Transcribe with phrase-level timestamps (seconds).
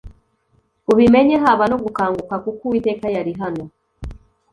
[0.91, 3.63] ubimenye haba no gukanguka kuko uwiteka yari hano